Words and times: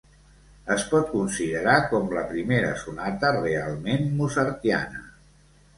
Es 0.75 0.85
pot 0.93 1.05
considerar 1.11 1.75
com 1.91 2.09
la 2.19 2.25
primera 2.33 2.73
sonata 2.87 3.33
realment 3.39 4.13
mozartiana. 4.23 5.07